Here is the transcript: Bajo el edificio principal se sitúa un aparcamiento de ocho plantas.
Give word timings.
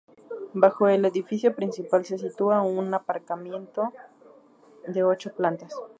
Bajo 0.55 0.87
el 0.89 1.05
edificio 1.05 1.53
principal 1.55 2.05
se 2.05 2.17
sitúa 2.17 2.63
un 2.63 2.91
aparcamiento 2.91 3.93
de 4.87 5.03
ocho 5.03 5.31
plantas. 5.35 5.75